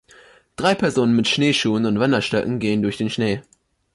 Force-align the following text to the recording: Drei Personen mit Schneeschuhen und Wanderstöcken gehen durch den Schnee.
Drei 0.55 0.73
Personen 0.73 1.15
mit 1.15 1.27
Schneeschuhen 1.27 1.85
und 1.85 1.99
Wanderstöcken 1.99 2.57
gehen 2.57 2.81
durch 2.81 2.97
den 2.97 3.11
Schnee. 3.11 3.43